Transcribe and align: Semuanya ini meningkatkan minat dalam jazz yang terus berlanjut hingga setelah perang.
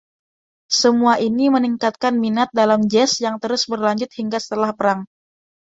Semuanya 0.77 1.21
ini 1.27 1.45
meningkatkan 1.55 2.13
minat 2.23 2.49
dalam 2.59 2.81
jazz 2.91 3.11
yang 3.25 3.35
terus 3.43 3.63
berlanjut 3.71 4.09
hingga 4.17 4.37
setelah 4.45 4.71
perang. 4.77 4.99